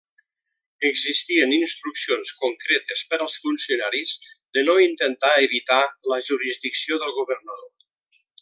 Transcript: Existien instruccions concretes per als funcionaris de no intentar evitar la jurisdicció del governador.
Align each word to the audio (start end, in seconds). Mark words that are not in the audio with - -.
Existien 0.91 1.51
instruccions 1.57 2.31
concretes 2.39 3.03
per 3.13 3.21
als 3.25 3.37
funcionaris 3.45 4.17
de 4.59 4.65
no 4.71 4.77
intentar 4.87 5.33
evitar 5.47 5.81
la 6.15 6.23
jurisdicció 6.31 7.03
del 7.05 7.19
governador. 7.21 7.71